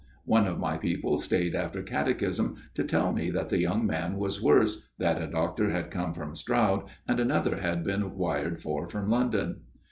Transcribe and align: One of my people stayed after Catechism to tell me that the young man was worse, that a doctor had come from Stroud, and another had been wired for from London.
One 0.25 0.47
of 0.47 0.57
my 0.57 0.77
people 0.77 1.19
stayed 1.19 1.53
after 1.53 1.83
Catechism 1.83 2.55
to 2.73 2.83
tell 2.83 3.13
me 3.13 3.29
that 3.29 3.51
the 3.51 3.59
young 3.59 3.85
man 3.85 4.17
was 4.17 4.41
worse, 4.41 4.83
that 4.97 5.21
a 5.21 5.27
doctor 5.27 5.69
had 5.69 5.91
come 5.91 6.11
from 6.15 6.35
Stroud, 6.35 6.85
and 7.07 7.19
another 7.19 7.57
had 7.57 7.83
been 7.83 8.15
wired 8.15 8.59
for 8.59 8.87
from 8.87 9.11
London. 9.11 9.57